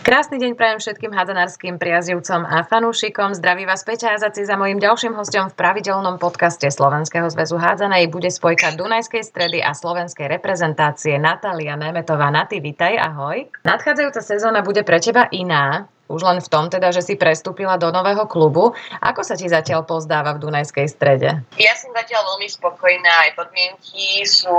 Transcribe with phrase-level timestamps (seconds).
[0.00, 3.36] Krásny deň prajem všetkým hádzanárským priazivcom a fanúšikom.
[3.36, 8.32] Zdraví vás Peťa Azaci za mojím ďalším hostom v pravidelnom podcaste Slovenského zväzu hádzanej bude
[8.32, 12.32] spojka Dunajskej stredy a slovenskej reprezentácie Natália Nemetová.
[12.32, 13.44] Naty, vitaj, ahoj.
[13.60, 15.84] Nadchádzajúca sezóna bude pre teba iná.
[16.10, 18.74] Už len v tom teda, že si prestúpila do nového klubu.
[18.98, 21.46] Ako sa ti zatiaľ pozdáva v Dunajskej strede?
[21.54, 24.50] Ja som zatiaľ veľmi spokojná, aj podmienky sú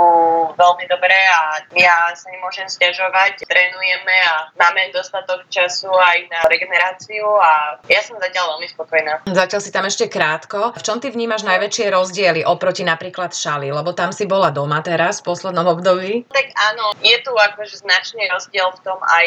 [0.56, 3.44] veľmi dobré a ja sa nemôžem stiažovať.
[3.44, 9.12] Trénujeme a máme dostatok času aj na regeneráciu a ja som zatiaľ veľmi spokojná.
[9.28, 10.72] Zatiaľ si tam ešte krátko.
[10.72, 13.68] V čom ty vnímaš najväčšie rozdiely oproti napríklad Šali?
[13.68, 16.24] Lebo tam si bola doma teraz v poslednom období.
[16.32, 19.26] Tak áno, je tu akože značný rozdiel v tom aj,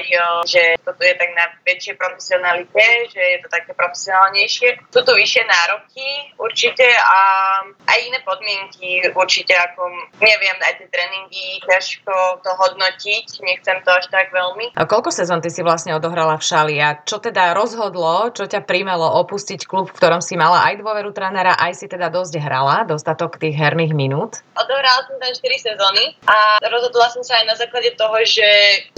[0.50, 4.88] že toto je tak na väčšie profesionalite, že je to také profesionálnejšie.
[4.88, 6.08] Sú tu vyššie nároky
[6.40, 7.20] určite a
[7.96, 9.88] aj iné podmienky určite ako,
[10.20, 14.76] neviem, aj tie tréningy, ťažko to hodnotiť, nechcem to až tak veľmi.
[14.76, 18.68] A koľko sezón ty si vlastne odohrala v Šali a čo teda rozhodlo, čo ťa
[18.68, 22.84] príjmelo opustiť klub, v ktorom si mala aj dôveru trénera, aj si teda dosť hrala,
[22.84, 24.44] dostatok tých herných minút?
[24.60, 28.48] Odohrala som tam 4 sezóny a rozhodla som sa aj na základe toho, že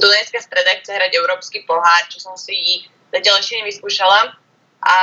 [0.02, 4.47] Dunajská streda chce hrať Európsky pohár, čo som si zatiaľ ešte nevyskúšala
[4.78, 4.98] a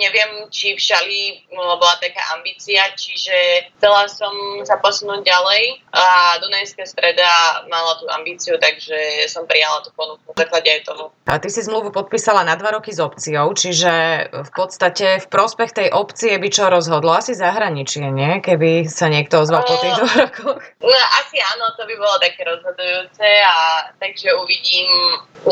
[0.00, 4.32] neviem, či v Šali bola taká ambícia, čiže chcela som
[4.64, 10.40] sa posunúť ďalej a Dunajská streda mala tú ambíciu, takže som prijala tú ponuku v
[10.40, 11.12] základe aj toho.
[11.28, 13.92] A ty si zmluvu podpísala na dva roky s opciou, čiže
[14.32, 17.12] v podstate v prospech tej opcie by čo rozhodlo?
[17.12, 18.40] Asi zahraničie, nie?
[18.40, 20.60] Keby sa niekto ozval po tých dvoch rokoch.
[20.80, 24.88] No, asi áno, to by bolo také rozhodujúce a takže uvidím,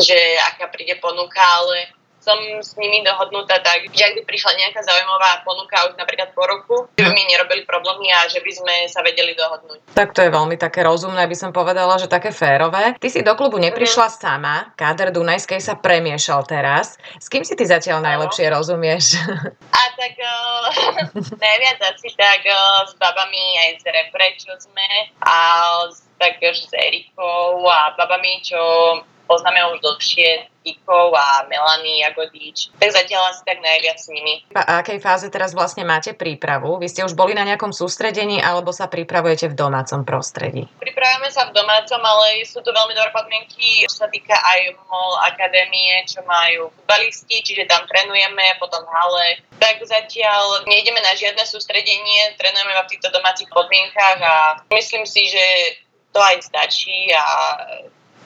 [0.01, 0.17] že
[0.51, 1.94] aká príde ponuka, ale
[2.25, 6.43] som s nimi dohodnutá tak, že ak by prišla nejaká zaujímavá ponuka už napríklad po
[6.49, 9.93] roku, že by mi nerobili problémy a že by sme sa vedeli dohodnúť.
[9.93, 12.97] Tak to je veľmi také rozumné, by som povedala, že také férové.
[12.97, 14.15] Ty si do klubu neprišla mm.
[14.17, 16.97] sama, káder Dunajskej sa premiešal teraz.
[17.21, 19.21] S kým si ty zatiaľ najlepšie rozumieš?
[19.77, 20.65] A tak uh,
[21.45, 24.87] najviac asi tak uh, s babami aj z repre, čo sme
[25.21, 25.37] a
[26.17, 28.59] tak s Erikou a babami, čo
[29.25, 34.41] poznáme už dlhšie Kikov a Melanie Jagodič, tak zatiaľ asi tak najviac s nimi.
[34.57, 36.81] A akej fáze teraz vlastne máte prípravu?
[36.81, 40.65] Vy ste už boli na nejakom sústredení alebo sa pripravujete v domácom prostredí?
[40.81, 45.13] Pripravujeme sa v domácom, ale sú to veľmi dobré podmienky, čo sa týka aj MOL
[45.29, 49.27] akadémie, čo majú futbalisti, čiže tam trénujeme, potom v hale.
[49.61, 54.35] Tak zatiaľ nejdeme na žiadne sústredenie, trénujeme v týchto domácich podmienkach a
[54.73, 55.45] myslím si, že
[56.09, 57.23] to aj stačí a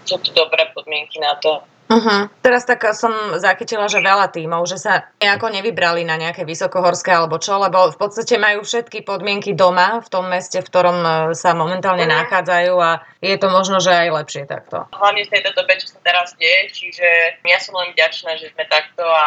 [0.09, 1.61] sú tu dobré podmienky na to.
[1.89, 2.29] Uh-huh.
[2.45, 3.09] Teraz tak som
[3.41, 7.97] zachytila, že veľa tímov, že sa nejako nevybrali na nejaké vysokohorské alebo čo, lebo v
[7.97, 12.21] podstate majú všetky podmienky doma v tom meste, v ktorom e, sa momentálne uh-huh.
[12.29, 14.85] nachádzajú a je to možno, že aj lepšie takto.
[14.93, 18.63] Hlavne v tejto dobe, čo sa teraz deje, čiže ja som len vďačná, že sme
[18.69, 19.25] takto a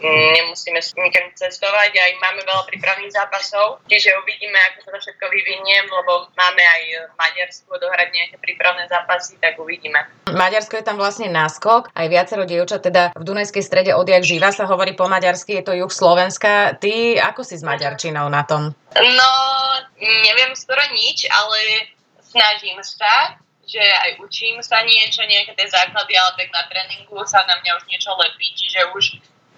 [0.00, 1.94] nemusíme nikam cestovať.
[1.94, 6.82] Aj máme veľa prípravných zápasov, čiže uvidíme, ako sa to všetko vyvinie, lebo máme aj
[7.06, 10.00] v Maďarsku odohrať nejaké prípravné zápasy, tak uvidíme.
[10.32, 14.66] Maďarsko je tam vlastne náskok aj viacero dievčat, teda v Dunajskej strede odjak živa sa
[14.66, 16.78] hovorí po maďarsky, je to juh Slovenska.
[16.78, 16.92] Ty
[17.32, 18.74] ako si s maďarčinou na tom?
[18.94, 19.32] No,
[19.98, 21.90] neviem skoro nič, ale
[22.22, 27.46] snažím sa, že aj učím sa niečo, nejaké tie základy, ale tak na tréningu sa
[27.46, 29.04] na mňa už niečo lepí, čiže už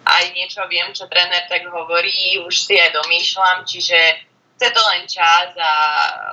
[0.04, 3.98] aj niečo viem, čo tréner tak hovorí, už si aj domýšľam, čiže
[4.58, 5.72] chce to len čas a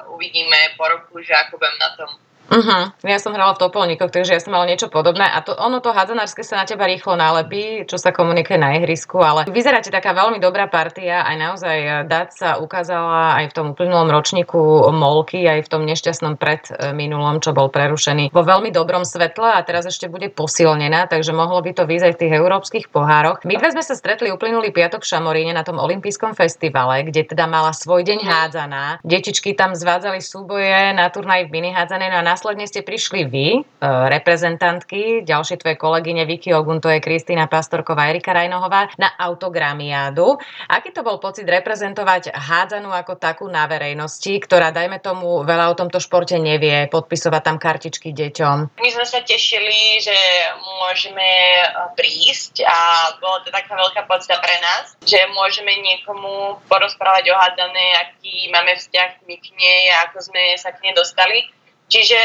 [0.09, 2.11] uvidíme po roku, že ako budem na tom.
[2.49, 2.89] Uh-huh.
[3.05, 5.93] Ja som hrala v topolníkoch, takže ja som mala niečo podobné a to, ono to
[5.93, 10.41] hádzanárske sa na teba rýchlo nalepí, čo sa komunikuje na ihrisku, ale vyzeráte taká veľmi
[10.41, 11.77] dobrá partia, aj naozaj
[12.09, 17.53] Dať sa ukázala aj v tom uplynulom ročníku Molky, aj v tom nešťastnom predminulom, čo
[17.53, 21.85] bol prerušený vo veľmi dobrom svetle a teraz ešte bude posilnená, takže mohlo by to
[21.85, 23.45] výjsť aj v tých európskych pohároch.
[23.45, 27.45] My dve sme sa stretli uplynulý piatok v Šamoríne na tom olympijskom festivale, kde teda
[27.45, 28.83] mala svoj deň hádzaná.
[29.05, 33.47] Detičky tam zvádzali súboje na turnaj v mini hádzané no a následne ste prišli vy,
[33.51, 40.39] e, reprezentantky, ďalšie tvoje kolegyne Vicky Ogun, to je Kristýna Pastorková, Erika Rajnohová, na autogramiádu.
[40.71, 45.75] Aký to bol pocit reprezentovať hádzanú ako takú na verejnosti, ktorá, dajme tomu, veľa o
[45.75, 48.79] tomto športe nevie, podpisovať tam kartičky deťom?
[48.79, 50.15] My sme sa tešili, že
[50.63, 51.63] môžeme e,
[51.99, 52.79] prísť a
[53.19, 58.79] bolo to taká veľká podsta pre nás, že môžeme niekomu porozprávať o hádzané, aký máme
[58.79, 61.58] vzťah my k nej a ako sme sa k nej dostali.
[61.89, 62.19] Čiže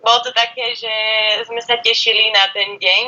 [0.00, 0.92] bolo to také, že
[1.48, 3.02] sme sa tešili na ten deň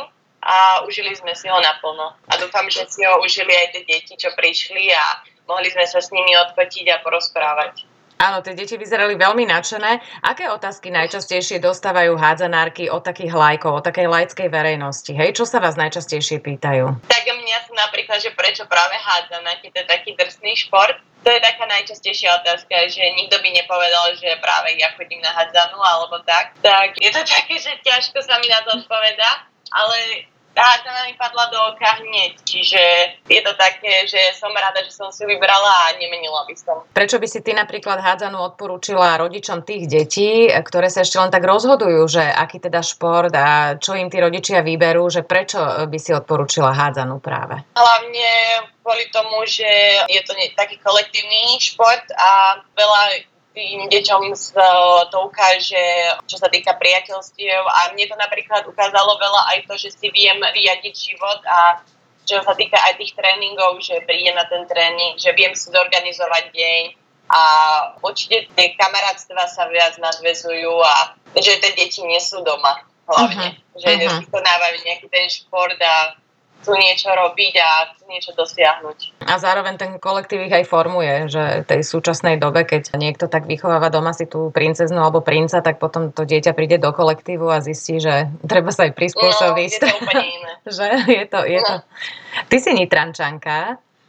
[0.47, 2.15] a užili sme si ho naplno.
[2.31, 5.05] A dúfam, že si ho užili aj tie deti, čo prišli a
[5.49, 7.85] mohli sme sa s nimi odfotiť a porozprávať.
[8.17, 10.25] Áno, tie deti vyzerali veľmi nadšené.
[10.25, 15.13] Aké otázky najčastejšie dostávajú hádzanárky od takých lajkov, od takej laickej verejnosti?
[15.13, 16.97] Hej, čo sa vás najčastejšie pýtajú?
[17.13, 20.97] Tak mňa sa napríklad, že prečo práve hádzanárky, to je taký drsný šport.
[21.27, 25.75] To je taká najčastejšia otázka, že nikto by nepovedal, že práve ja chodím na hádzanú
[25.75, 26.55] alebo tak.
[26.63, 31.15] Tak je to také, že ťažko sa mi na to odpoveda, ale tá hádzana mi
[31.21, 32.81] padla do oka hneď, čiže
[33.29, 36.81] je to také, že som rada, že som si vybrala a nemenila by som.
[36.97, 41.45] Prečo by si ty napríklad hádzanú odporúčila rodičom tých detí, ktoré sa ešte len tak
[41.45, 46.17] rozhodujú, že aký teda šport a čo im tí rodičia vyberú, že prečo by si
[46.17, 47.61] odporúčila hádzanú práve?
[47.77, 48.31] Hlavne
[48.81, 49.69] kvôli tomu, že
[50.09, 54.37] je to taký kolektívny šport a veľa tým deťom
[55.09, 55.81] to ukáže,
[56.29, 60.37] čo sa týka priateľstiev a mne to napríklad ukázalo veľa aj to, že si viem
[60.37, 61.81] riadiť život a
[62.29, 66.53] čo sa týka aj tých tréningov, že prídem na ten tréning, že viem si zorganizovať
[66.53, 66.83] deň
[67.33, 67.43] a
[68.05, 73.81] určite tie kamarátstva sa viac nadvezujú a že tie deti nie sú doma hlavne, uh-huh.
[73.81, 74.21] že uh-huh.
[74.21, 76.19] vykonávajú nejaký ten šport a
[76.63, 79.23] chcú niečo robiť a chcú niečo dosiahnuť.
[79.27, 83.87] A zároveň ten kolektív ich aj formuje, že tej súčasnej dobe, keď niekto tak vychováva
[83.93, 88.03] doma si tú princeznu alebo princa, tak potom to dieťa príde do kolektívu a zistí,
[88.03, 89.71] že treba sa aj prispôsobiť.
[89.71, 90.53] No, je to úplne iné.
[90.77, 91.67] že je to, je no.
[91.67, 91.75] to.
[92.51, 93.57] Ty si nitrančanka,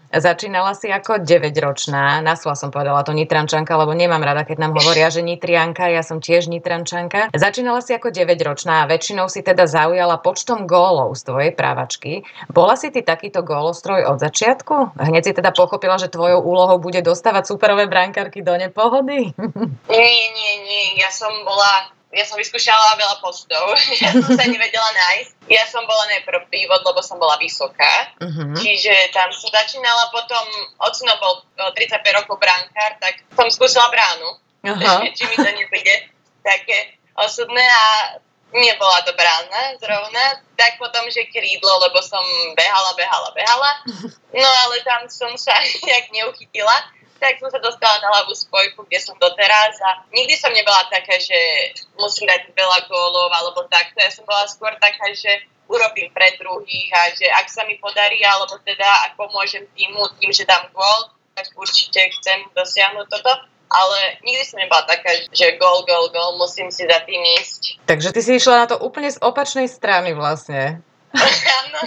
[0.07, 5.11] Začínala si ako 9-ročná, nasla som povedala to Nitrančanka, lebo nemám rada, keď nám hovoria,
[5.11, 7.35] že Nitrianka, ja som tiež Nitrančanka.
[7.35, 12.23] Začínala si ako 9-ročná a väčšinou si teda zaujala počtom gólov z tvojej právačky.
[12.47, 14.95] Bola si ty takýto gólostroj od začiatku?
[14.95, 19.35] Hneď si teda pochopila, že tvojou úlohou bude dostávať superové brankárky do nepohody?
[19.91, 20.85] Nie, nie, nie.
[21.03, 25.31] Ja som bola ja som vyskúšala veľa postov, ja som sa nevedela nájsť.
[25.53, 28.57] Ja som bola najprv pívod, lebo som bola vysoká, uh-huh.
[28.57, 30.43] čiže tam som začínala potom,
[30.81, 31.45] ocino bol
[31.77, 34.29] 35 rokov brankár, tak som skúsila bránu,
[34.65, 35.05] uh-huh.
[35.13, 36.09] či mi to nepríde
[36.41, 37.61] také osudné.
[37.61, 37.85] A
[38.51, 42.23] nebola to brána zrovna, tak potom, že krídlo, lebo som
[42.55, 43.71] behala, behala, behala,
[44.41, 45.53] no ale tam som sa
[45.85, 50.53] nejak neuchytila tak som sa dostala na ľavú spojku, kde som doteraz a nikdy som
[50.53, 51.37] nebola taká, že
[51.97, 53.97] musím dať veľa gólov alebo takto.
[53.99, 58.23] Ja som bola skôr taká, že urobím pre druhých a že ak sa mi podarí,
[58.23, 63.33] alebo teda ak pomôžem týmu tým, že dám gól, tak určite chcem dosiahnuť toto.
[63.67, 67.83] Ale nikdy som nebola taká, že gól, gól, gól, musím si za tým ísť.
[67.83, 70.79] Takže ty si išla na to úplne z opačnej strany vlastne.
[71.15, 71.79] Áno.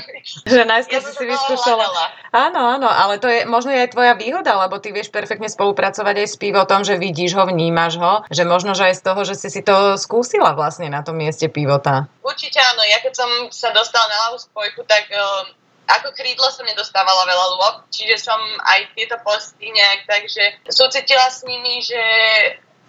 [0.48, 1.84] že najskôr ja si vyskúšala.
[2.32, 6.28] Áno, áno, ale to je možno aj tvoja výhoda, lebo ty vieš perfektne spolupracovať aj
[6.28, 9.48] s pivotom, že vidíš ho, vnímaš ho, že možno, že aj z toho, že si
[9.52, 12.08] si to skúsila vlastne na tom mieste pivota.
[12.24, 15.52] Určite áno, ja keď som sa dostala na ľavú spojku, tak um,
[15.90, 21.42] ako krídlo som nedostávala veľa lôb, čiže som aj tieto posty nejak takže súcitila s
[21.44, 22.00] nimi, že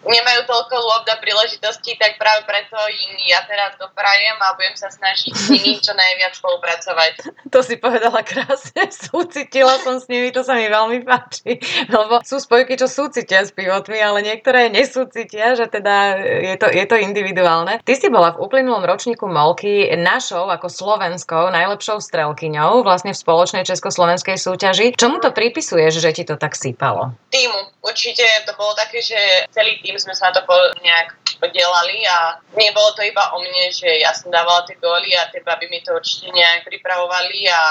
[0.06, 4.90] nemajú toľko lôb a príležitosti, tak práve preto im ja teraz doprajem a budem sa
[4.90, 7.14] snažiť s nimi čo najviac spolupracovať.
[7.54, 12.42] To si povedala krásne, súcitila som s nimi, to sa mi veľmi páči, lebo sú
[12.42, 17.82] spojky, čo súcitia s pivotmi, ale niektoré nesúcitia, že teda je to, je to individuálne.
[17.82, 23.64] Ty si bola v uplynulom ročníku Molky našou ako slovenskou najlepšou strelkyňou vlastne v spoločnej
[23.68, 24.88] československej súťaži.
[24.98, 27.14] Čomu to pripisuješ, že ti to tak sípalo?
[27.32, 27.82] Týmu.
[27.82, 29.18] Určite to bolo také, že
[29.50, 30.48] celý tým tým sme sa na to
[30.80, 35.28] nejak podielali a nebolo to iba o mne, že ja som dávala tie góly a
[35.28, 37.62] tie baby mi to určite nejak pripravovali a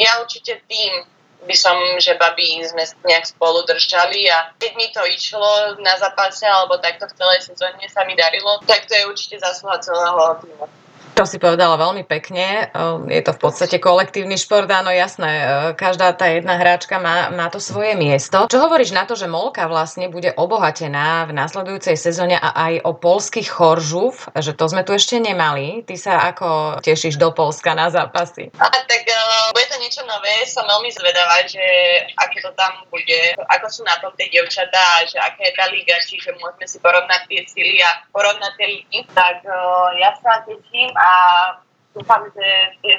[0.00, 1.04] ja určite tým
[1.44, 6.48] by som, že babi sme nejak spolu držali a keď mi to išlo na zápase
[6.48, 10.64] alebo takto v celej sezóne sa mi darilo, tak to je určite zásluha celého týmu.
[11.16, 12.68] To si povedala veľmi pekne.
[12.76, 15.32] Ehm, je to v podstate kolektívny šport, áno, jasné.
[15.40, 18.44] Ehm, každá tá jedna hráčka má, má to svoje miesto.
[18.52, 22.92] Čo hovoríš na to, že Molka vlastne bude obohatená v následujúcej sezóne a aj o
[22.92, 25.88] polských choržúv, že to sme tu ešte nemali.
[25.88, 28.52] Ty sa ako tešíš do Polska na zápasy?
[28.60, 30.44] A, tak uh, bude to niečo nové.
[30.44, 31.64] Som veľmi zvedavá, že
[32.20, 35.96] aké to tam bude, ako sú na tom tie devčatá, že aká je tá liga,
[36.04, 39.00] čiže môžeme si porovnať tie sily a porovnať tie ligy.
[39.16, 41.05] Tak uh, ja sa teším a
[41.96, 42.46] dúfam, že
[42.84, 42.94] tie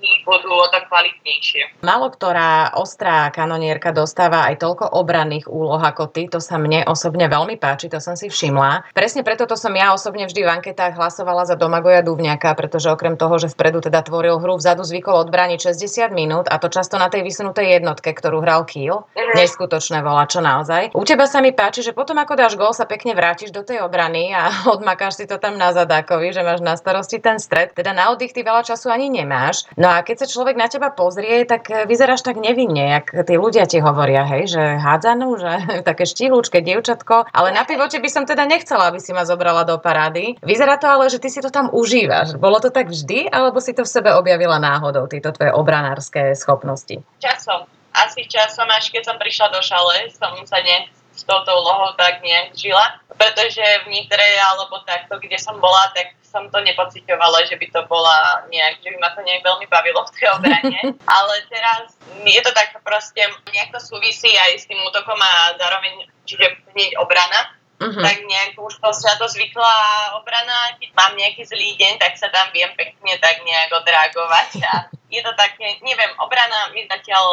[0.00, 1.62] zápasy budú o to kvalitnejšie.
[1.84, 7.28] Malo ktorá ostrá kanonierka dostáva aj toľko obranných úloh ako ty, to sa mne osobne
[7.28, 8.92] veľmi páči, to som si všimla.
[8.96, 13.16] Presne preto to som ja osobne vždy v anketách hlasovala za Domagoja Duvňaka, pretože okrem
[13.20, 17.12] toho, že vpredu teda tvoril hru, vzadu zvykol odbraniť 60 minút a to často na
[17.12, 19.04] tej vysunutej jednotke, ktorú hral Kiel.
[19.04, 19.36] Mm-hmm.
[19.36, 20.94] Neskutočné volá, čo naozaj.
[20.96, 23.82] U teba sa mi páči, že potom ako dáš gol, sa pekne vrátiš do tej
[23.84, 27.72] obrany a odmakáš si to tam na zadákovi, že máš na starosti ten stred.
[27.74, 29.66] Teda na oddych ty veľa času ani nemáš.
[29.74, 33.34] No a keď sa človek na teba pozrie, tak e, vyzeráš tak nevinne, jak tí
[33.34, 35.52] ľudia ti hovoria, hej, že hádzanú, že
[35.88, 39.82] také štíhlučké dievčatko, ale na pivote by som teda nechcela, aby si ma zobrala do
[39.82, 40.38] parády.
[40.46, 42.38] Vyzerá to ale, že ty si to tam užívaš.
[42.38, 47.02] Bolo to tak vždy, alebo si to v sebe objavila náhodou, tieto tvoje obranárske schopnosti?
[47.18, 47.66] Časom.
[47.90, 52.22] Asi časom, až keď som prišla do šale, som sa ne, s touto úlohou tak
[52.22, 57.58] nejak žila, pretože v Nitre alebo takto, kde som bola, tak som to nepocitovala, že
[57.58, 60.80] by to bola nejak, že by ma to nejak veľmi bavilo v tej obrane.
[61.18, 63.20] Ale teraz je to tak proste,
[63.50, 67.59] nejak to súvisí aj s tým útokom a zároveň, čiže hneď obrana.
[67.80, 68.04] Uh-huh.
[68.04, 69.72] Tak nejak už to sa to zvykla
[70.20, 74.72] obrana, keď mám nejaký zlý deň, tak sa tam viem pekne tak nejak odreagovať a
[75.10, 77.26] je to také, neviem, obrana mi zatiaľ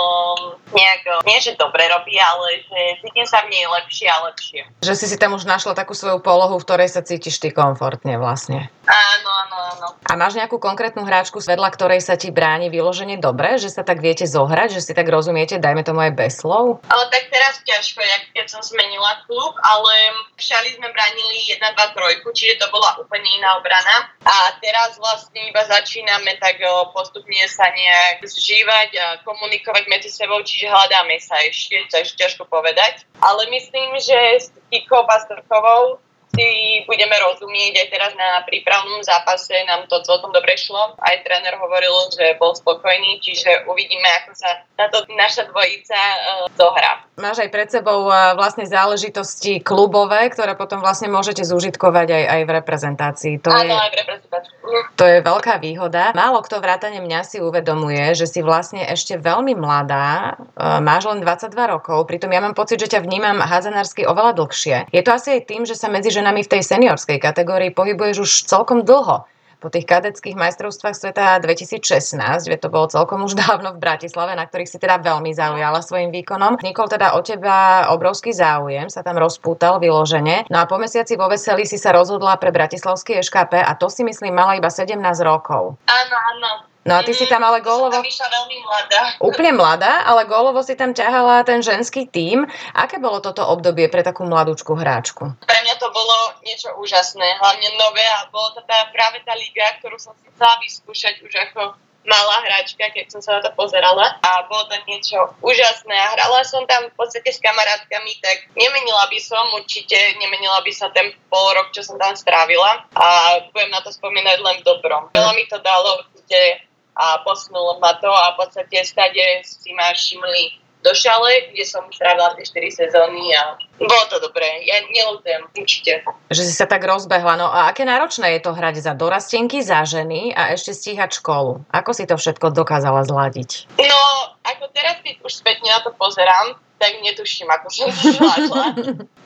[0.73, 4.61] nejak, nie že dobre robí, ale že cítim sa v nej lepšie a lepšie.
[4.81, 8.17] Že si si tam už našla takú svoju polohu, v ktorej sa cítiš ty komfortne
[8.17, 8.73] vlastne.
[8.89, 9.87] Áno, áno, áno.
[10.09, 14.01] A máš nejakú konkrétnu hráčku, vedľa ktorej sa ti bráni vyloženie dobre, že sa tak
[14.01, 16.81] viete zohrať, že si tak rozumiete, dajme tomu aj bez slov?
[16.89, 18.01] Ale tak teraz ťažko,
[18.33, 19.93] keď som zmenila klub, ale
[20.37, 21.73] šali sme bránili 1, 2,
[22.21, 24.13] 3, čiže to bola úplne iná obrana.
[24.23, 26.61] A teraz vlastne iba začíname tak
[26.93, 33.03] postupne sa nejak zžívať a komunikovať medzi sebou, čiže hľadáme sa ešte, takže ťažko povedať.
[33.19, 35.99] Ale myslím, že s Kikou Pastrkovou
[36.37, 40.93] si budeme rozumieť aj teraz na prípravnom zápase, nám to celkom dobre šlo.
[41.01, 47.01] Aj tréner hovoril, že bol spokojný, čiže uvidíme, ako sa táto naša dvojica uh, zohrá.
[47.17, 52.41] Máš aj pred sebou uh, vlastne záležitosti klubové, ktoré potom vlastne môžete zúžitkovať aj, aj
[52.45, 53.33] v reprezentácii.
[53.41, 54.53] To Áno, je, aj v reprezentácii.
[54.97, 56.13] To je veľká výhoda.
[56.13, 61.25] Málo kto vrátane mňa si uvedomuje, že si vlastne ešte veľmi mladá, uh, máš len
[61.25, 64.93] 22 rokov, pritom ja mám pocit, že ťa vnímam hádzanársky oveľa dlhšie.
[64.93, 68.31] Je to asi aj tým, že sa medzi ženami v tej seniorskej kategórii pohybuješ už
[68.49, 73.81] celkom dlho po tých kadeckých majstrovstvách sveta 2016, že to bolo celkom už dávno v
[73.81, 76.61] Bratislave, na ktorých si teda veľmi zaujala svojim výkonom.
[76.61, 80.45] Nikol teda o teba obrovský záujem, sa tam rozpútal vyložene.
[80.53, 84.05] No a po mesiaci vo Veseli si sa rozhodla pre Bratislavský EŠKP a to si
[84.05, 84.93] myslím mala iba 17
[85.25, 85.75] rokov.
[85.89, 86.51] Áno, áno.
[86.87, 87.99] No a ty si tam ale gólovo...
[87.99, 89.01] Vyšla veľmi mladá.
[89.19, 92.47] Úplne mladá, ale gólovo si tam ťahala ten ženský tím.
[92.71, 95.35] Aké bolo toto obdobie pre takú mladúčku hráčku?
[95.43, 99.67] Pre mňa to bolo niečo úžasné, hlavne nové a bolo to tá, práve tá liga,
[99.83, 101.75] ktorú som si chcela vyskúšať už ako
[102.07, 106.39] malá hráčka, keď som sa na to pozerala a bolo to niečo úžasné a hrala
[106.47, 111.11] som tam v podstate s kamarátkami, tak nemenila by som určite, nemenila by sa ten
[111.27, 113.07] pol rok, čo som tam strávila a
[113.51, 115.11] budem na to spomínať len dobrom.
[115.19, 116.63] Veľa mi to dalo určite
[116.97, 121.83] a posunulo ma to a v podstate stade si ma všimli do šale, kde som
[121.89, 124.61] strávila tie 4 sezóny a bolo to dobré.
[124.63, 126.05] Ja neľutujem, určite.
[126.29, 127.33] Že si sa tak rozbehla.
[127.35, 131.65] No a aké náročné je to hrať za dorastenky, za ženy a ešte stíhať školu?
[131.73, 133.67] Ako si to všetko dokázala zladiť?
[133.81, 134.01] No,
[134.45, 138.65] ako teraz, keď už späť na to pozerám, tak netuším, ako som to zvládla.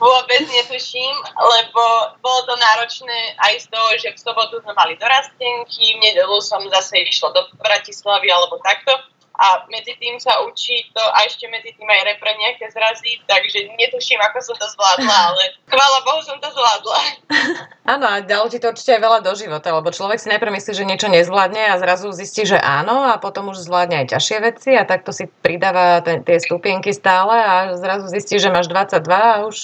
[0.00, 1.84] Vôbec netuším, lebo
[2.24, 6.64] bolo to náročné aj z toho, že v sobotu sme mali dorastenky, v nedelu som
[6.72, 8.96] zase išla do Bratislavy alebo takto
[9.38, 13.72] a medzi tým sa učí to a ešte medzi tým aj repre nejaké zrazy, takže
[13.80, 17.00] netuším, ako som to zvládla, ale chvála Bohu som to zvládla.
[17.92, 20.70] Áno, a dalo ti to určite aj veľa do života, lebo človek si najprv myslí,
[20.70, 24.70] že niečo nezvládne a zrazu zistí, že áno a potom už zvládne aj ťažšie veci
[24.78, 29.42] a takto si pridáva ten, tie stupienky stále a zrazu zistí, že máš 22 a
[29.50, 29.56] už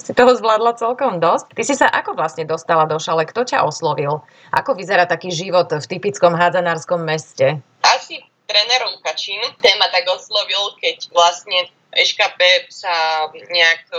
[0.00, 1.52] si toho zvládla celkom dosť.
[1.52, 3.28] Ty si sa ako vlastne dostala do šale?
[3.28, 4.24] Kto ťa oslovil?
[4.56, 7.60] Ako vyzerá taký život v typickom hádzanárskom meste?
[7.84, 13.90] Asi tréner Lukačín, ten ma tak oslovil, keď vlastne EŠKP sa nejak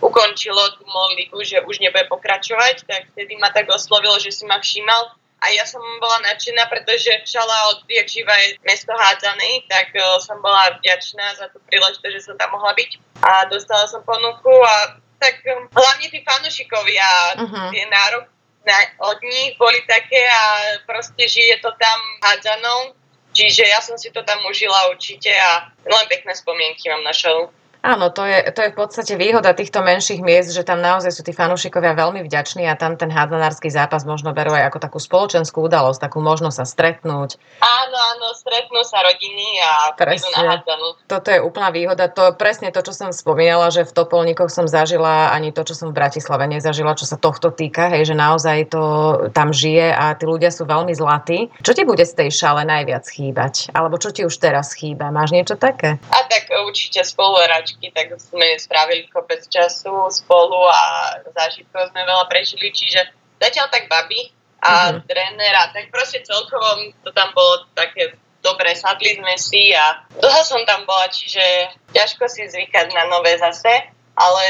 [0.00, 0.84] ukončilo tú
[1.16, 5.52] ligu, že už nebude pokračovať, tak vtedy ma tak oslovil, že si ma všímal a
[5.52, 9.92] ja som bola nadšená, pretože Šala jak živa je mesto hádzanej, tak
[10.24, 12.90] som bola vďačná za tú príležitosť, že som tam mohla byť.
[13.20, 17.68] A dostala som ponuku a tak hlavne tí fanúšikovia, uh-huh.
[17.72, 18.32] tie nároky
[18.66, 20.42] na, od nich boli také a
[20.90, 22.98] proste žije to tam hádzanou
[23.36, 27.52] Čiže ja som si to tam užila určite a len pekné spomienky mám na show.
[27.86, 31.22] Áno, to je, to je v podstate výhoda týchto menších miest, že tam naozaj sú
[31.22, 35.70] tí fanúšikovia veľmi vďační a tam ten hádzanársky zápas možno berú aj ako takú spoločenskú
[35.70, 37.38] udalosť, takú možnosť sa stretnúť.
[37.62, 40.34] Áno, áno, stretnú sa rodiny a presne.
[40.34, 40.98] na hádzanú.
[41.06, 42.10] Toto je úplná výhoda.
[42.10, 45.94] To presne to, čo som spomínala, že v Topolníkoch som zažila ani to, čo som
[45.94, 48.82] v Bratislave nezažila, čo sa tohto týka, hej, že naozaj to
[49.30, 51.54] tam žije a tí ľudia sú veľmi zlatí.
[51.62, 53.70] Čo ti bude z tej šale najviac chýbať?
[53.70, 55.14] Alebo čo ti už teraz chýba?
[55.14, 56.02] Máš niečo také?
[56.10, 62.24] A tak určite spoluhráč pesničky, tak sme spravili kopec času spolu a zážitkov sme veľa
[62.28, 65.04] prežili, čiže zatiaľ tak babi, a mm-hmm.
[65.04, 70.64] trénera, tak proste celkovo to tam bolo také dobre, sadli sme si a dlho som
[70.64, 74.42] tam bola, čiže ťažko si zvykať na nové zase, ale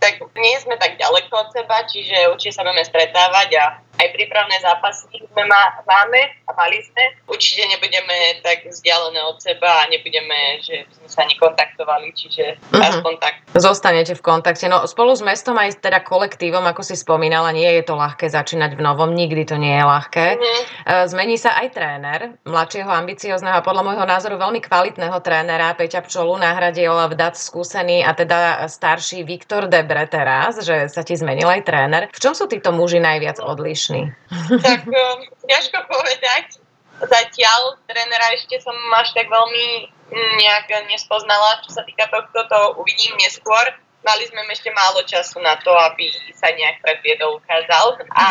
[0.00, 3.64] tak nie sme tak ďaleko od seba, čiže určite sa budeme stretávať a
[4.02, 7.02] aj prípravné zápasy sme má, máme a mali sme.
[7.30, 12.82] Určite nebudeme tak vzdialené od seba a nebudeme, že sme sa nekontaktovali, čiže uh-huh.
[12.82, 13.34] aspoň tak.
[13.54, 14.66] Zostanete v kontakte.
[14.66, 18.74] No spolu s mestom aj teda kolektívom, ako si spomínala, nie je to ľahké začínať
[18.74, 20.26] v novom, nikdy to nie je ľahké.
[20.34, 21.06] Uh-huh.
[21.06, 26.34] Zmení sa aj tréner, mladšieho, ambiciozného a podľa môjho názoru veľmi kvalitného trénera Peťa Pčolu
[26.42, 32.02] nahradil vdať skúsený a teda starší Viktor Debre teraz, že sa ti zmenil aj tréner.
[32.10, 33.91] V čom sú títo muži najviac odlišní?
[33.92, 34.60] Úspešný?
[34.62, 36.46] Tak um, ťažko povedať.
[37.02, 39.66] Zatiaľ trénera ešte som až tak veľmi
[40.06, 43.74] mm, nejak nespoznala, čo sa týka tohto, to uvidím neskôr.
[44.02, 48.02] Mali sme ešte málo času na to, aby sa nejak predviedol, ukázal.
[48.18, 48.26] A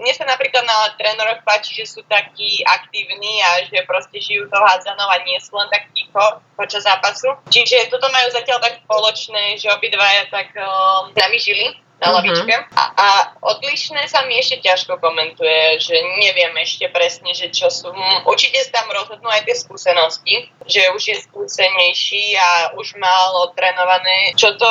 [0.00, 4.56] mne sa napríklad na tréneroch páči, že sú takí aktívni a že proste žijú to
[4.56, 7.36] hádzanou a nie sú len tak ticho počas zápasu.
[7.52, 12.16] Čiže toto majú zatiaľ tak spoločné, že obidvaja tak um, nami žili na uh-huh.
[12.20, 12.54] lavičke.
[12.76, 13.08] A, a
[13.40, 17.88] odlišné sa mi ešte ťažko komentuje, že neviem ešte presne, že čo sú.
[17.88, 23.32] Hm, určite sa tam rozhodnú aj tie skúsenosti, že už je skúsenejší a už mal
[23.48, 24.68] odtrenované čo to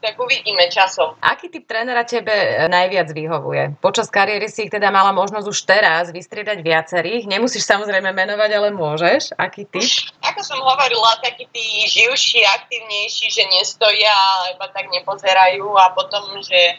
[0.00, 1.14] tak uvidíme časom.
[1.20, 2.32] Aký typ trénera tebe
[2.66, 3.76] najviac vyhovuje?
[3.78, 7.28] Počas kariéry si ich teda mala možnosť už teraz vystriedať viacerých.
[7.28, 9.36] Nemusíš samozrejme menovať, ale môžeš.
[9.36, 9.84] Aký typ?
[10.24, 14.16] Ako som hovorila, takí tí živší, aktívnejší, že nestoja,
[14.56, 16.71] iba tak nepozerajú a potom, že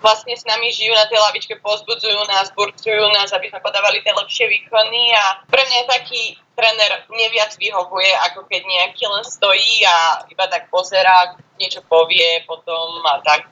[0.00, 4.12] vlastne s nami žijú na tej lavičke, pozbudzujú nás, burcujú nás, aby sme podávali tie
[4.12, 10.24] lepšie výkony a pre mňa taký tréner neviac vyhovuje, ako keď nejaký len stojí a
[10.28, 13.48] iba tak pozerá, niečo povie potom a tak.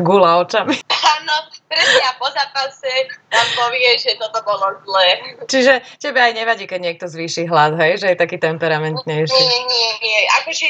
[0.00, 0.72] Gula očami.
[1.16, 1.36] Áno,
[1.68, 5.20] presne a po zápase nám povie, že toto bolo zlé.
[5.44, 8.00] Čiže tebe aj nevadí, keď niekto zvýši hlas, hej?
[8.00, 9.36] Že je taký temperamentnejší.
[9.36, 10.20] Nie, nie, nie.
[10.40, 10.68] Akože,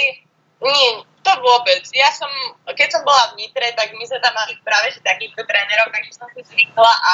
[0.66, 0.88] nie,
[1.26, 1.82] to vôbec.
[1.90, 2.30] Ja som,
[2.70, 6.12] keď som bola v Nitre, tak my sme tam mali práve že takýchto trénerov, takže
[6.14, 7.12] som si zvykla a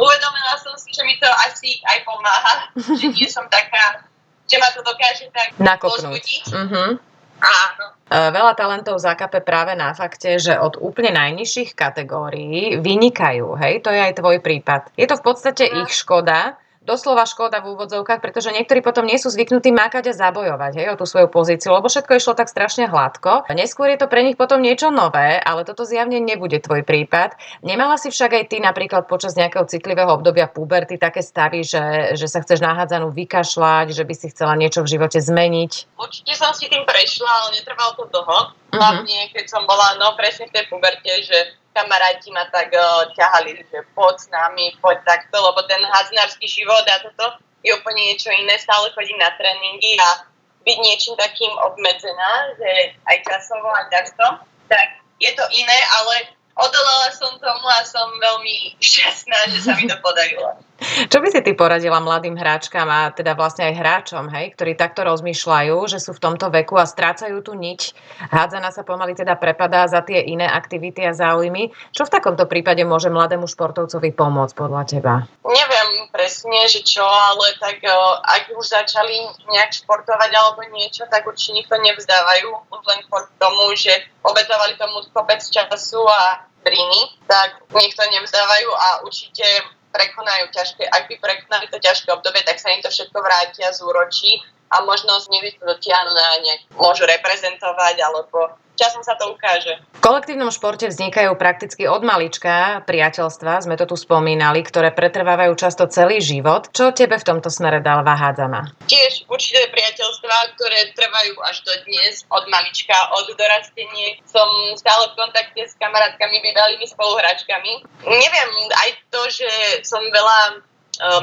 [0.00, 2.54] uvedomila som si, že mi to asi aj pomáha,
[3.00, 4.08] že nie som taká,
[4.48, 6.48] že ma to dokáže tak Nakopnúť.
[6.48, 6.96] Uh-huh.
[7.42, 7.86] Áno.
[8.06, 13.58] E, veľa talentov zakape práve na fakte, že od úplne najnižších kategórií vynikajú.
[13.58, 14.94] Hej, to je aj tvoj prípad.
[14.94, 15.82] Je to v podstate no.
[15.82, 20.72] ich škoda, doslova škoda v úvodzovkách, pretože niektorí potom nie sú zvyknutí mákať a zabojovať
[20.82, 23.46] hej, o tú svoju pozíciu, lebo všetko išlo tak strašne hladko.
[23.54, 27.38] Neskôr je to pre nich potom niečo nové, ale toto zjavne nebude tvoj prípad.
[27.62, 32.26] Nemala si však aj ty napríklad počas nejakého citlivého obdobia puberty také stavy, že, že
[32.26, 35.96] sa chceš nahádzanú vykašľať, že by si chcela niečo v živote zmeniť?
[35.96, 38.38] Určite som si tým prešla, ale netrvalo to dlho.
[38.72, 38.78] Mhm.
[38.80, 43.64] Hlavne, keď som bola no, presne v tej puberte, že kamaráti ma tak uh, ťahali,
[43.68, 48.28] že poď s nami, poď takto, lebo ten hadznársky život a toto je úplne niečo
[48.30, 50.28] iné, stále chodím na tréningy a
[50.62, 52.70] byť niečím takým obmedzená, že
[53.06, 54.26] aj časovo, aj takto,
[54.70, 56.14] tak je to iné, ale
[56.54, 60.54] odolala som tomu a som veľmi šťastná, že sa mi to podarilo.
[60.82, 65.06] Čo by si ty poradila mladým hráčkam a teda vlastne aj hráčom, hej, ktorí takto
[65.06, 67.94] rozmýšľajú, že sú v tomto veku a strácajú tú niť,
[68.30, 71.70] hádzana sa pomaly teda prepadá za tie iné aktivity a záujmy.
[71.94, 75.14] Čo v takomto prípade môže mladému športovcovi pomôcť podľa teba?
[75.46, 77.82] Neviem presne, že čo, ale tak
[78.22, 83.72] ak už začali nejak športovať alebo niečo, tak určite nikto nevzdávajú, už len kvôli tomu,
[83.78, 83.92] že
[84.22, 89.44] obetovali tomu kopec času a briny, tak nikto nevzdávajú a určite
[89.92, 94.40] prekonajú ťažké, ak by prekonali to ťažké obdobie, tak sa im to všetko vrátia, zúročí
[94.72, 99.78] a možno niekdy to dotiahnu na nejak, môžu reprezentovať alebo časom sa to ukáže.
[99.94, 105.86] V kolektívnom športe vznikajú prakticky od malička priateľstva, sme to tu spomínali, ktoré pretrvávajú často
[105.86, 106.72] celý život.
[106.74, 108.74] Čo tebe v tomto smere dal Hádzana?
[108.90, 114.18] Tiež určité priateľstva, ktoré trvajú až do dnes, od malička, od dorastenie.
[114.26, 117.72] Som stále v kontakte s kamarátkami, bývalými spoluhráčkami.
[118.08, 118.50] Neviem,
[118.82, 119.50] aj to, že
[119.86, 120.71] som veľa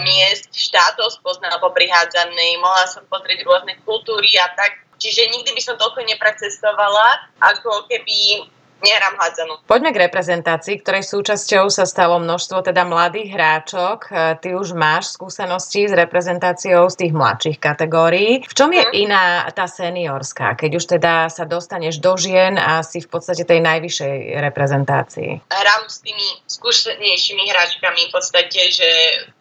[0.03, 4.83] miest, štátov spoznala po prihádzanej, mohla som pozrieť rôzne kultúry a tak.
[4.99, 8.43] Čiže nikdy by som toľko neprecestovala, ako keby
[8.81, 9.53] nehrám hádzanú.
[9.67, 13.97] Poďme k reprezentácii, ktorej súčasťou sa stalo množstvo teda mladých hráčok.
[14.07, 18.43] E, ty už máš skúsenosti s reprezentáciou z tých mladších kategórií.
[18.47, 18.93] V čom je mm.
[18.95, 23.59] iná tá seniorská, keď už teda sa dostaneš do žien a si v podstate tej
[23.59, 25.31] najvyššej reprezentácii?
[25.51, 28.89] Hrám s tými skúsenejšími hráčkami v podstate, že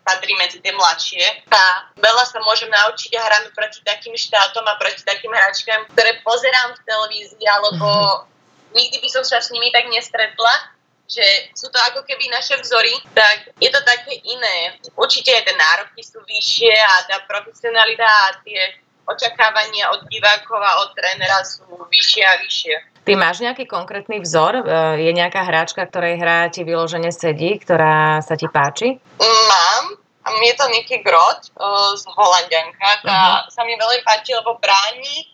[0.09, 1.25] patrí medzi tie mladšie.
[1.53, 6.17] A veľa sa môžem naučiť a hrám proti takým štátom a proti takým hráčkam, ktoré
[6.25, 7.87] pozerám v televízii alebo
[8.77, 10.79] nikdy by som sa s nimi tak nestretla
[11.09, 11.25] že
[11.57, 14.77] sú to ako keby naše vzory, tak je to také iné.
[14.93, 18.77] Určite aj tie nároky sú vyššie a tá profesionalita a tie
[19.09, 22.75] očakávania od divákov a od trénera sú vyššie a vyššie.
[23.09, 24.61] Ty máš nejaký konkrétny vzor?
[24.61, 24.63] E,
[25.01, 29.01] je nejaká hráčka, ktorej hra ti vyložene sedí, ktorá sa ti páči?
[29.17, 29.97] Mám.
[30.29, 31.53] Je to Nicky Groth e,
[31.97, 33.01] z Holandianka.
[33.01, 33.49] Tá uh-huh.
[33.49, 35.25] sa mi veľmi páči, lebo bráni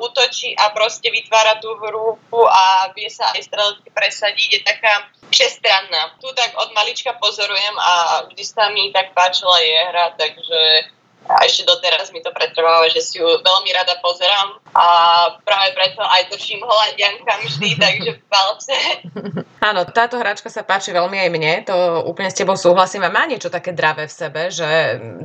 [0.00, 4.48] útočí a proste vytvára tú hru a vie sa aj strelecky presadiť.
[4.50, 6.16] Je taká všestranná.
[6.20, 10.60] Tu tak od malička pozorujem a vždy sa mi tak páčila jej hra, takže
[11.28, 14.86] a ešte doteraz mi to pretrváva, že si ju veľmi rada pozerám a
[15.40, 18.76] práve preto aj držím holandiankam vždy, takže v palce.
[19.64, 23.24] Áno, táto hračka sa páči veľmi aj mne, to úplne s tebou súhlasím a má
[23.24, 24.68] niečo také dravé v sebe, že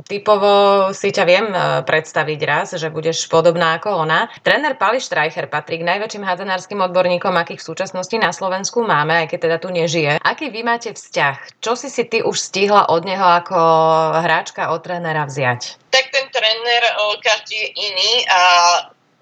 [0.08, 4.32] typovo si ťa viem e, predstaviť raz, že budeš podobná ako ona.
[4.40, 9.36] Tréner Pali Streicher patrí k najväčším hádzanárskym odborníkom, akých v súčasnosti na Slovensku máme, aj
[9.36, 10.12] keď teda tu nežije.
[10.24, 11.60] Aký vy máte vzťah?
[11.60, 13.58] Čo si si ty už stihla od neho ako
[14.24, 15.89] hráčka od trénera vziať?
[16.70, 18.42] Tréner každý je iný a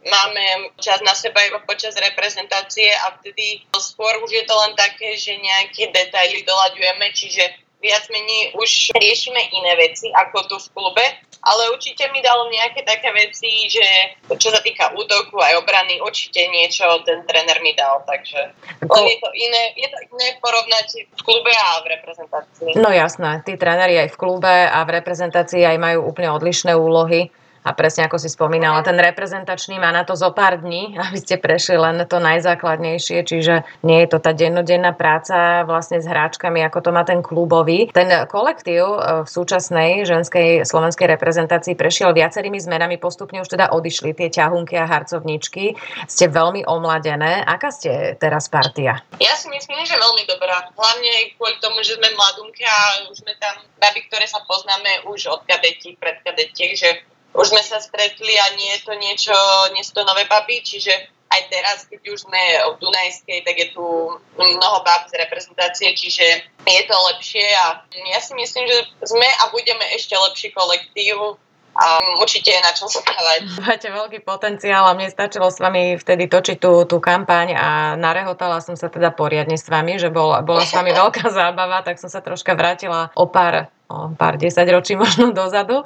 [0.05, 5.17] máme čas na seba iba počas reprezentácie a vtedy skôr už je to len také,
[5.17, 7.45] že nejaké detaily doľaďujeme, čiže
[7.79, 11.07] viac menej už riešime iné veci ako tu v klube,
[11.47, 13.87] ale určite mi dal nejaké také veci, že
[14.35, 18.41] čo sa týka útoku aj obrany, určite niečo ten tréner mi dal, takže
[18.83, 22.71] len je to iné, je to iné porovnať v klube a v reprezentácii.
[22.83, 27.31] No jasné, tí tréneri aj v klube a v reprezentácii aj majú úplne odlišné úlohy
[27.67, 31.41] a presne ako si spomínala, ten reprezentačný má na to zo pár dní, aby ste
[31.41, 36.79] prešli len to najzákladnejšie, čiže nie je to tá dennodenná práca vlastne s hráčkami, ako
[36.85, 37.91] to má ten klubový.
[37.91, 44.15] Ten kolektív e, v súčasnej ženskej slovenskej reprezentácii prešiel viacerými zmenami, postupne už teda odišli
[44.15, 45.77] tie ťahunky a harcovničky.
[46.09, 47.45] Ste veľmi omladené.
[47.45, 49.03] Aká ste teraz partia?
[49.21, 50.71] Ja si myslím, že veľmi dobrá.
[50.75, 55.31] Hlavne kvôli tomu, že sme mladunky a už sme tam baby, ktoré sa poznáme už
[55.31, 56.89] od kadetí, pred kadetiek, že
[57.35, 59.37] už sme sa stretli a nie je to niečo,
[59.77, 60.93] nie sú to nové baby, čiže
[61.29, 62.41] aj teraz, keď už sme
[62.73, 63.85] v Dunajskej, tak je tu
[64.41, 66.25] mnoho bab z reprezentácie, čiže
[66.65, 71.37] je to lepšie a ja si myslím, že sme a budeme ešte lepší kolektív
[71.79, 73.41] a určite je na čom stavať.
[73.69, 78.59] Máte veľký potenciál a mne stačilo s vami vtedy točiť tú, tú kampaň a narehotala
[78.59, 82.11] som sa teda poriadne s vami, že bol, bola s vami veľká zábava, tak som
[82.11, 85.83] sa troška vrátila o pár pár desaťročí možno dozadu.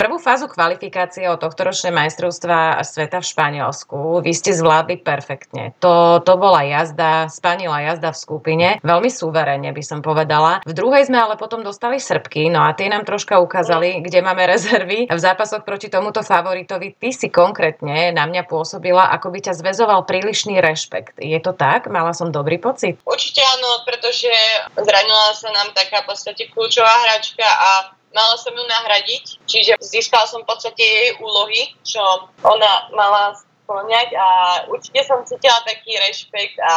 [0.00, 5.76] Prvú fázu kvalifikácie o tohto ročné majstrovstva sveta v Španielsku vy ste zvládli perfektne.
[5.84, 10.64] To, to bola jazda, spanila jazda v skupine, veľmi súverene by som povedala.
[10.64, 14.48] V druhej sme ale potom dostali Srbky, no a tie nám troška ukázali, kde máme
[14.48, 15.06] rezervy.
[15.12, 20.08] V zápasoch proti tomuto favoritovi ty si konkrétne na mňa pôsobila, ako by ťa zväzoval
[20.08, 21.20] prílišný rešpekt.
[21.20, 21.90] Je to tak?
[21.92, 22.96] Mala som dobrý pocit?
[23.04, 24.30] Určite áno, pretože
[24.78, 27.70] zranila sa nám taká v podstate kľúčová hračka hráčka a
[28.14, 32.02] mala som ju nahradiť, čiže získala som v podstate jej úlohy, čo
[32.44, 34.28] ona mala splňať a
[34.68, 36.74] určite som cítila taký rešpekt a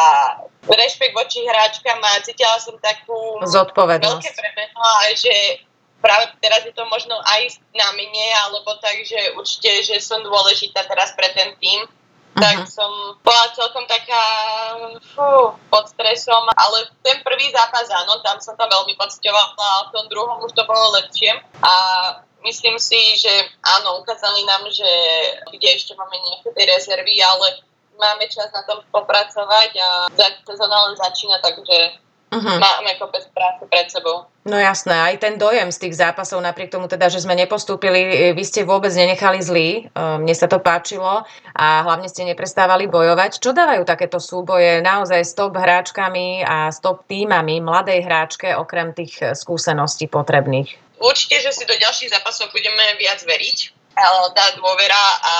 [0.64, 4.24] rešpekt voči hráčkam a cítila som takú zodpovednosť.
[4.24, 4.82] Veľké premeno
[5.16, 5.36] že
[6.00, 10.88] práve teraz je to možno aj na mne, alebo tak, že určite, že som dôležitá
[10.88, 11.84] teraz pre ten tým
[12.36, 12.92] tak som
[13.24, 14.24] bola celkom taká
[15.16, 19.94] fú, pod stresom, ale ten prvý zápas, áno, tam som to veľmi pocitovala, a v
[19.96, 21.32] tom druhom už to bolo lepšie.
[21.64, 21.74] A
[22.44, 23.32] myslím si, že
[23.64, 24.92] áno, ukázali nám, že
[25.56, 27.64] kde ešte máme nejaké tie rezervy, ale
[27.96, 29.90] máme čas na tom popracovať a
[30.44, 32.05] sezóna len začína, takže
[32.36, 32.60] uh-huh.
[32.60, 34.28] máme kopec práce pred sebou.
[34.46, 38.44] No jasné, aj ten dojem z tých zápasov, napriek tomu teda, že sme nepostúpili, vy
[38.46, 41.26] ste vôbec nenechali zlý, e, mne sa to páčilo
[41.58, 43.42] a hlavne ste neprestávali bojovať.
[43.42, 48.94] Čo dávajú takéto súboje naozaj s top hráčkami a s top týmami mladej hráčke, okrem
[48.94, 51.02] tých skúseností potrebných?
[51.02, 53.58] Určite, že si do ďalších zápasov budeme viac veriť,
[54.36, 55.34] tá dôvera a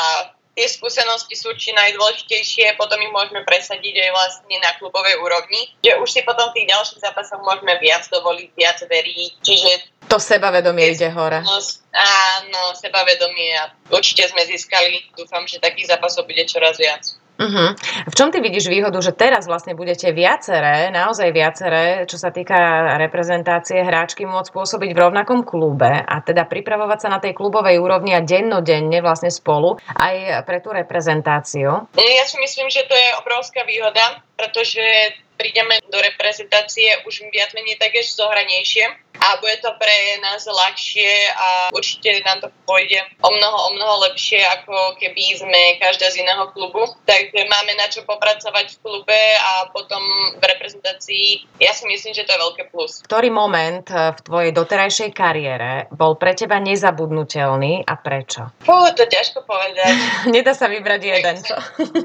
[0.56, 6.00] tie skúsenosti sú či najdôležitejšie, potom ich môžeme presadiť aj vlastne na klubovej úrovni, že
[6.00, 9.72] už si potom v tých ďalších zápasoch môžeme viac dovoliť, viac veriť, čiže
[10.06, 11.42] to sebavedomie ide hore.
[11.42, 15.02] Áno, sebavedomie a určite sme získali.
[15.18, 17.02] Dúfam, že takých zápasov bude čoraz viac.
[17.36, 17.76] Uh-huh.
[18.08, 22.56] V čom ty vidíš výhodu, že teraz vlastne budete viaceré, naozaj viaceré, čo sa týka
[22.96, 28.16] reprezentácie hráčky, môcť pôsobiť v rovnakom klube a teda pripravovať sa na tej klubovej úrovni
[28.16, 31.92] a dennodenne vlastne spolu aj pre tú reprezentáciu?
[32.00, 37.78] Ja si myslím, že to je obrovská výhoda, pretože prídeme do reprezentácie už viac menej
[37.80, 43.58] také zohranejšie a bude to pre nás ľahšie a určite nám to pôjde o mnoho,
[43.58, 46.86] o mnoho lepšie, ako keby sme každá z iného klubu.
[47.08, 50.02] Takže máme na čo popracovať v klube a potom
[50.38, 53.02] v reprezentácii ja si myslím, že to je veľké plus.
[53.08, 58.52] Ktorý moment eh, v tvojej doterajšej kariére bol pre teba nezabudnutelný a prečo?
[58.62, 59.94] Fú, to ťažko povedať.
[60.36, 61.56] Nedá sa vybrať jeden, čo?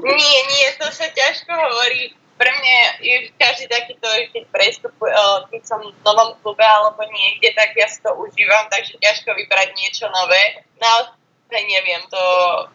[0.01, 2.75] nie, nie, to sa ťažko hovorí pre mňa
[3.05, 8.01] je každý takýto, keď prestupujem, keď som v novom klube alebo niekde, tak ja si
[8.01, 10.65] to užívam, takže ťažko vybrať niečo nové.
[10.81, 12.23] Naozaj neviem, to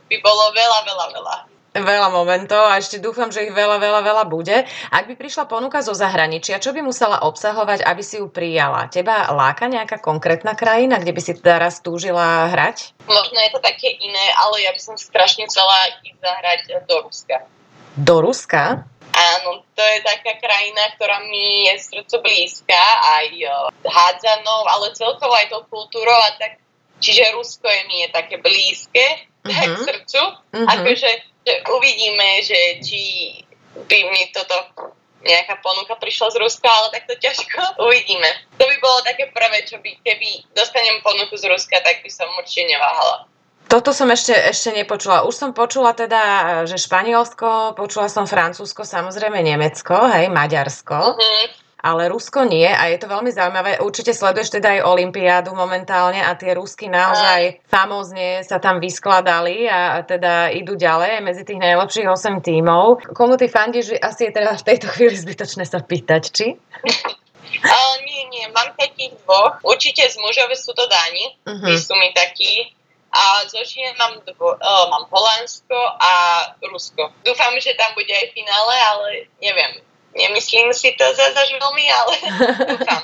[0.06, 1.36] by bolo veľa, veľa, veľa.
[1.76, 4.64] Veľa momentov a ešte dúfam, že ich veľa, veľa, veľa bude.
[4.88, 8.88] Ak by prišla ponuka zo zahraničia, čo by musela obsahovať, aby si ju prijala?
[8.88, 12.96] Teba láka nejaká konkrétna krajina, kde by si teraz túžila hrať?
[13.10, 17.36] Možno je to také iné, ale ja by som strašne chcela ísť zahrať do Ruska.
[17.96, 18.88] Do Ruska?
[19.26, 22.82] Áno, to je taká krajina, ktorá mi je srdcu blízka,
[23.18, 23.26] aj
[23.82, 26.62] hádzanou, ale celkovo aj tou kultúrou a tak.
[27.02, 29.04] Čiže Rusko je mi je také blízke
[29.44, 29.52] uh-huh.
[29.52, 29.84] tak mhm.
[29.84, 30.22] srdcu.
[30.22, 30.66] Uh-huh.
[30.72, 31.10] Akože
[31.46, 33.00] že uvidíme, že či
[33.86, 34.90] by mi toto
[35.22, 38.26] nejaká ponuka prišla z Ruska, ale tak to ťažko uvidíme.
[38.58, 42.26] To by bolo také prvé, čo by, keby dostanem ponuku z Ruska, tak by som
[42.34, 43.30] určite neváhala.
[43.66, 45.26] Toto som ešte, ešte nepočula.
[45.26, 50.94] Už som počula teda, že Španielsko, počula som Francúzsko, samozrejme Nemecko, hej, Maďarsko.
[50.94, 51.44] Uh-huh.
[51.82, 53.78] Ale Rusko nie a je to veľmi zaujímavé.
[53.78, 60.02] Určite sleduješ teda aj Olympiádu momentálne a tie Rusky naozaj famózne sa tam vyskladali a
[60.02, 63.06] teda idú ďalej medzi tých najlepších 8 tímov.
[63.14, 64.02] Komu ty fandíš?
[64.02, 66.46] Asi je teda v tejto chvíli zbytočné sa pýtať, či?
[67.62, 69.62] Ale nie, nie, mám takých dvoch.
[69.62, 71.70] Určite z mužov sú to Dáni, uh-huh.
[71.70, 72.75] tí sú mi takí
[73.16, 76.12] a zo žien mám, dvo, uh, mám Holandsko a
[76.68, 77.08] Rusko.
[77.24, 79.08] Dúfam, že tam bude aj finále, ale
[79.40, 79.80] neviem.
[80.16, 82.14] Nemyslím si to zase veľmi, ale
[82.76, 83.02] dúfam.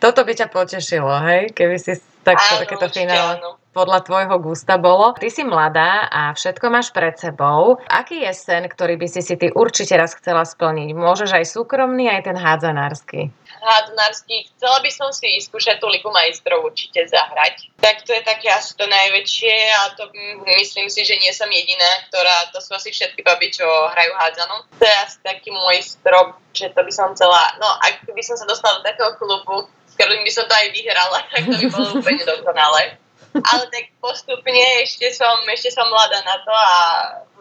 [0.00, 1.52] Toto by ťa potešilo, hej?
[1.52, 3.40] Keby si tak, áno, takéto finále.
[3.40, 5.16] Áno podľa tvojho gusta bolo.
[5.16, 7.80] Ty si mladá a všetko máš pred sebou.
[7.88, 10.92] Aký je sen, ktorý by si si ty určite raz chcela splniť?
[10.92, 13.32] Môžeš aj súkromný, aj ten hádzanársky.
[13.62, 14.50] Hádzanársky.
[14.58, 17.70] Chcela by som si vyskúšať tú Ligu majstrov určite zahrať.
[17.78, 20.10] Tak to je také asi to najväčšie a to
[20.58, 24.56] myslím si, že nie som jediná, ktorá, to sú asi všetky baby, čo hrajú hádzanú.
[24.78, 28.34] To je asi taký môj strop, že to by som chcela, no ak by som
[28.34, 31.66] sa dostala do takého klubu, s ktorým by som to aj vyhrala, tak to by
[31.70, 32.98] bolo úplne dokonalé
[33.32, 36.72] ale tak postupne ešte som, ešte som mladá na to a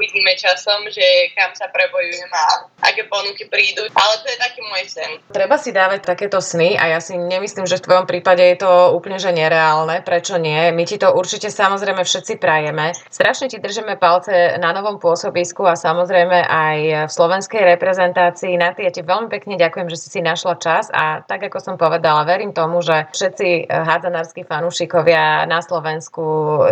[0.01, 2.45] uvidíme časom, že kam sa prebojujem a
[2.89, 3.85] aké ponuky prídu.
[3.93, 5.11] Ale to je taký môj sen.
[5.29, 8.97] Treba si dávať takéto sny a ja si nemyslím, že v tvojom prípade je to
[8.97, 10.01] úplne že nereálne.
[10.01, 10.73] Prečo nie?
[10.73, 12.97] My ti to určite samozrejme všetci prajeme.
[13.13, 18.57] Strašne ti držíme palce na novom pôsobisku a samozrejme aj v slovenskej reprezentácii.
[18.57, 21.75] Na ja ti veľmi pekne ďakujem, že si si našla čas a tak ako som
[21.77, 26.23] povedala, verím tomu, že všetci hádzanársky fanúšikovia na Slovensku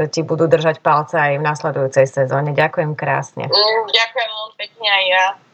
[0.09, 2.57] ti budú držať palce aj v nasledujúcej sezóne.
[2.57, 3.43] Ďakujem krásne.
[3.51, 5.25] Mm, ďakujem veľmi pekne aj ja.